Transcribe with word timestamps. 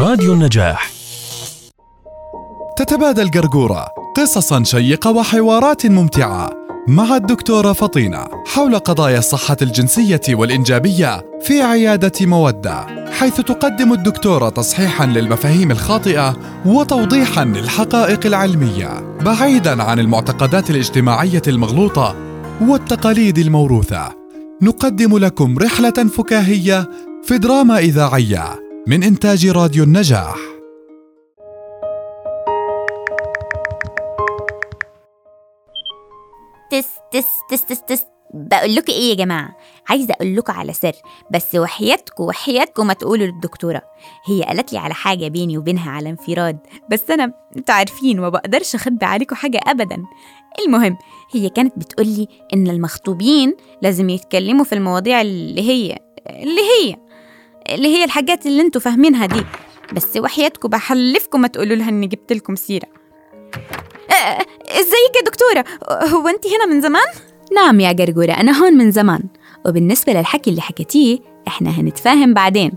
راديو 0.00 0.32
النجاح. 0.32 0.90
تتبادل 2.76 3.30
قرقورة 3.30 3.86
قصصا 4.16 4.62
شيقة 4.64 5.10
وحوارات 5.10 5.86
ممتعة 5.86 6.50
مع 6.88 7.16
الدكتورة 7.16 7.72
فطينة 7.72 8.24
حول 8.46 8.78
قضايا 8.78 9.18
الصحة 9.18 9.56
الجنسية 9.62 10.20
والإنجابية 10.28 11.24
في 11.42 11.62
عيادة 11.62 12.12
مودة 12.26 12.86
حيث 13.10 13.40
تقدم 13.40 13.92
الدكتورة 13.92 14.48
تصحيحا 14.48 15.06
للمفاهيم 15.06 15.70
الخاطئة 15.70 16.36
وتوضيحا 16.66 17.44
للحقائق 17.44 18.26
العلمية 18.26 19.16
بعيدا 19.20 19.82
عن 19.82 19.98
المعتقدات 19.98 20.70
الاجتماعية 20.70 21.42
المغلوطة 21.48 22.16
والتقاليد 22.60 23.38
الموروثة. 23.38 24.08
نقدم 24.62 25.18
لكم 25.18 25.58
رحلة 25.58 26.08
فكاهية 26.16 26.90
في 27.22 27.38
دراما 27.38 27.78
إذاعية 27.78 28.69
من 28.90 29.02
إنتاج 29.02 29.46
راديو 29.46 29.84
النجاح. 29.84 30.36
تس 36.70 36.88
تس 37.12 37.26
تس 37.50 37.64
تس 37.64 37.82
تس. 37.82 38.02
بقول 38.34 38.74
لكم 38.74 38.92
إيه 38.92 39.10
يا 39.10 39.14
جماعة؟ 39.14 39.56
عايزة 39.88 40.14
أقول 40.14 40.36
لكم 40.36 40.52
على 40.52 40.72
سر 40.72 40.92
بس 41.30 41.54
وحياتكم 41.54 42.24
وحياتكم 42.24 42.86
ما 42.86 42.92
تقولوا 42.92 43.26
للدكتورة. 43.26 43.82
هي 44.26 44.42
قالت 44.42 44.72
لي 44.72 44.78
على 44.78 44.94
حاجة 44.94 45.28
بيني 45.28 45.58
وبينها 45.58 45.90
على 45.90 46.10
انفراد 46.10 46.58
بس 46.90 47.10
أنا 47.10 47.32
أنتوا 47.56 47.74
عارفين 47.74 48.20
ما 48.20 48.28
بقدرش 48.28 48.74
أخبي 48.74 49.06
عليكم 49.06 49.36
حاجة 49.36 49.60
ابدا. 49.66 50.04
المهم 50.66 50.98
هي 51.32 51.48
كانت 51.48 51.78
بتقول 51.78 52.06
لي 52.06 52.28
إن 52.54 52.68
المخطوبين 52.68 53.56
لازم 53.82 54.10
يتكلموا 54.10 54.64
في 54.64 54.74
المواضيع 54.74 55.20
اللي 55.20 55.62
هي 55.62 55.98
اللي 56.30 56.60
هي. 56.60 57.09
اللي 57.70 57.88
هي 57.88 58.04
الحاجات 58.04 58.46
اللي 58.46 58.62
أنتوا 58.62 58.80
فاهمينها 58.80 59.26
دي. 59.26 59.44
بس 59.92 60.16
وحياتكم 60.16 60.68
بحلفكم 60.68 61.40
ما 61.40 61.48
تقولوا 61.48 61.76
لها 61.76 61.88
اني 61.88 62.06
جبت 62.06 62.32
لكم 62.32 62.56
سيرة. 62.56 62.86
آه، 64.10 64.38
ازيك 64.70 65.16
يا 65.16 65.22
دكتورة؟ 65.26 65.64
هو 66.08 66.28
انت 66.28 66.46
هنا 66.46 66.66
من 66.66 66.80
زمان؟ 66.80 67.06
نعم 67.54 67.80
يا 67.80 67.92
جرجورة 67.92 68.32
أنا 68.32 68.62
هون 68.62 68.72
من 68.72 68.90
زمان. 68.90 69.22
وبالنسبة 69.66 70.12
للحكي 70.12 70.50
اللي 70.50 70.60
حكيتيه 70.60 71.18
إحنا 71.48 71.70
هنتفاهم 71.70 72.34
بعدين. 72.34 72.72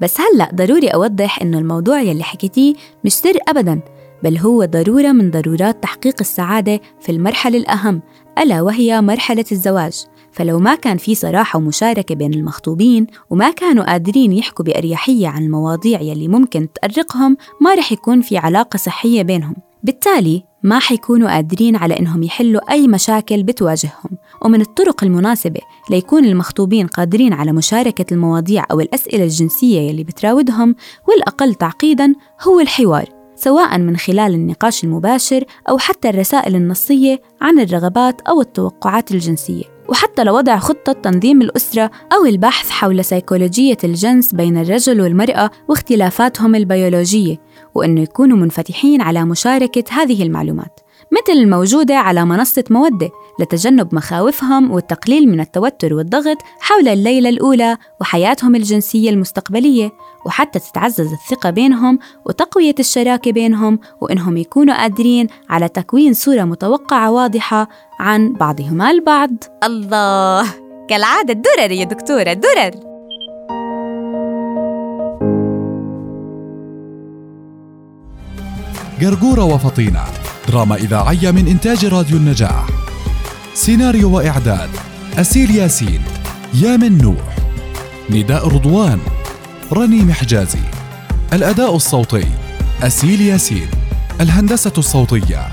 بس 0.00 0.20
هلأ 0.20 0.50
ضروري 0.54 0.88
أوضح 0.88 1.42
إنه 1.42 1.58
الموضوع 1.58 2.00
يلي 2.00 2.24
حكيتيه 2.24 2.74
مش 3.04 3.12
سر 3.12 3.38
أبداً 3.48 3.80
بل 4.22 4.38
هو 4.38 4.64
ضرورة 4.64 5.12
من 5.12 5.30
ضرورات 5.30 5.82
تحقيق 5.82 6.14
السعادة 6.20 6.80
في 7.00 7.12
المرحلة 7.12 7.58
الأهم. 7.58 8.02
ألا 8.38 8.62
وهي 8.62 9.00
مرحلة 9.00 9.44
الزواج. 9.52 10.04
فلو 10.32 10.58
ما 10.58 10.74
كان 10.74 10.96
في 10.96 11.14
صراحة 11.14 11.56
ومشاركة 11.56 12.14
بين 12.14 12.34
المخطوبين 12.34 13.06
وما 13.30 13.50
كانوا 13.50 13.84
قادرين 13.84 14.32
يحكوا 14.32 14.64
بأريحية 14.64 15.28
عن 15.28 15.42
المواضيع 15.42 16.00
يلي 16.00 16.28
ممكن 16.28 16.68
تأرقهم 16.72 17.36
ما 17.60 17.74
رح 17.74 17.92
يكون 17.92 18.20
في 18.20 18.36
علاقة 18.36 18.76
صحية 18.76 19.22
بينهم. 19.22 19.54
بالتالي 19.82 20.42
ما 20.62 20.78
حيكونوا 20.78 21.34
قادرين 21.34 21.76
على 21.76 21.98
إنهم 21.98 22.22
يحلوا 22.22 22.72
أي 22.72 22.88
مشاكل 22.88 23.42
بتواجههم. 23.42 24.10
ومن 24.44 24.60
الطرق 24.60 25.04
المناسبة 25.04 25.60
ليكون 25.90 26.24
المخطوبين 26.24 26.86
قادرين 26.86 27.32
على 27.32 27.52
مشاركة 27.52 28.14
المواضيع 28.14 28.64
أو 28.70 28.80
الأسئلة 28.80 29.24
الجنسية 29.24 29.80
يلي 29.80 30.04
بتراودهم 30.04 30.74
والأقل 31.08 31.54
تعقيداً 31.54 32.14
هو 32.42 32.60
الحوار. 32.60 33.21
سواء 33.36 33.78
من 33.78 33.96
خلال 33.96 34.34
النقاش 34.34 34.84
المباشر 34.84 35.44
أو 35.68 35.78
حتى 35.78 36.08
الرسائل 36.08 36.56
النصية 36.56 37.22
عن 37.40 37.60
الرغبات 37.60 38.20
أو 38.20 38.40
التوقعات 38.40 39.10
الجنسية. 39.10 39.64
وحتى 39.88 40.24
لوضع 40.24 40.58
خطة 40.58 40.92
تنظيم 40.92 41.42
الأسرة 41.42 41.90
أو 42.12 42.24
البحث 42.26 42.70
حول 42.70 43.04
سيكولوجية 43.04 43.76
الجنس 43.84 44.34
بين 44.34 44.58
الرجل 44.58 45.00
والمرأة 45.00 45.50
واختلافاتهم 45.68 46.54
البيولوجية 46.54 47.36
وأنه 47.74 48.00
يكونوا 48.00 48.36
منفتحين 48.36 49.00
على 49.00 49.24
مشاركة 49.24 49.84
هذه 49.90 50.22
المعلومات. 50.22 50.80
مثل 51.12 51.32
الموجودة 51.32 51.96
على 51.96 52.24
منصة 52.24 52.64
مودة 52.70 53.10
لتجنب 53.40 53.94
مخاوفهم 53.94 54.70
والتقليل 54.70 55.28
من 55.28 55.40
التوتر 55.40 55.94
والضغط 55.94 56.36
حول 56.60 56.88
الليلة 56.88 57.28
الأولى 57.28 57.76
وحياتهم 58.00 58.54
الجنسية 58.54 59.10
المستقبلية 59.10 59.90
وحتى 60.26 60.58
تتعزز 60.58 61.12
الثقة 61.12 61.50
بينهم 61.50 61.98
وتقوية 62.26 62.74
الشراكة 62.78 63.32
بينهم 63.32 63.78
وإنهم 64.00 64.36
يكونوا 64.36 64.74
قادرين 64.74 65.26
على 65.50 65.68
تكوين 65.68 66.14
صورة 66.14 66.42
متوقعة 66.42 67.10
واضحة 67.10 67.68
عن 68.00 68.32
بعضهما 68.32 68.90
البعض. 68.90 69.30
الله! 69.64 70.46
كالعادة 70.88 71.32
درر 71.32 71.70
يا 71.70 71.84
دكتورة 71.84 72.32
درر! 72.32 72.70
قرقورة 79.00 79.44
وفطينة. 79.44 80.21
دراما 80.48 80.76
إذاعية 80.76 81.30
من 81.30 81.48
إنتاج 81.48 81.84
راديو 81.84 82.16
النجاح. 82.16 82.66
سيناريو 83.54 84.10
وإعداد 84.10 84.70
أسيل 85.18 85.50
ياسين 85.50 86.02
يامن 86.54 86.98
نوح 86.98 87.36
نداء 88.10 88.48
رضوان 88.48 89.00
رنيم 89.72 90.12
حجازي 90.12 90.58
الأداء 91.32 91.76
الصوتي 91.76 92.26
أسيل 92.82 93.20
ياسين. 93.20 93.68
الهندسة 94.20 94.72
الصوتية 94.78 95.48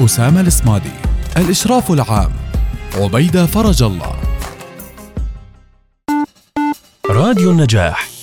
أسامة 0.00 0.40
الإصمادي 0.40 0.96
الإشراف 1.36 1.90
العام 1.90 2.30
عبيدة 2.94 3.46
فرج 3.46 3.82
الله. 3.82 4.16
راديو 7.10 7.50
النجاح. 7.50 8.15